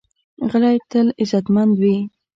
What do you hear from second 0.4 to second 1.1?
غلی، تل